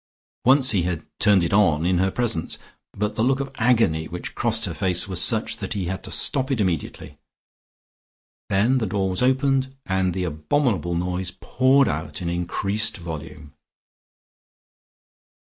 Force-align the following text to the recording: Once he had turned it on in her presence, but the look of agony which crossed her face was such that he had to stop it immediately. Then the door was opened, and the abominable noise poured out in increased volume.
Once 0.45 0.71
he 0.71 0.81
had 0.81 1.05
turned 1.19 1.43
it 1.43 1.53
on 1.53 1.85
in 1.85 1.99
her 1.99 2.09
presence, 2.09 2.57
but 2.93 3.13
the 3.13 3.23
look 3.23 3.39
of 3.39 3.51
agony 3.59 4.07
which 4.07 4.33
crossed 4.33 4.65
her 4.65 4.73
face 4.73 5.07
was 5.07 5.21
such 5.21 5.57
that 5.57 5.73
he 5.73 5.85
had 5.85 6.03
to 6.03 6.09
stop 6.09 6.49
it 6.49 6.59
immediately. 6.59 7.19
Then 8.49 8.79
the 8.79 8.87
door 8.87 9.11
was 9.11 9.21
opened, 9.21 9.75
and 9.85 10.11
the 10.15 10.23
abominable 10.23 10.95
noise 10.95 11.29
poured 11.39 11.87
out 11.87 12.19
in 12.19 12.29
increased 12.29 12.97
volume. 12.97 13.53